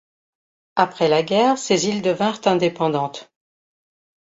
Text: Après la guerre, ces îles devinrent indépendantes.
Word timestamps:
Après 0.75 1.07
la 1.09 1.21
guerre, 1.21 1.59
ces 1.59 1.85
îles 1.87 2.01
devinrent 2.01 2.41
indépendantes. 2.47 3.31